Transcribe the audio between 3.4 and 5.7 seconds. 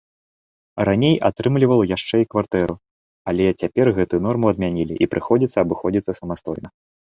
цяпер гэтую норму адмянілі і прыходзіцца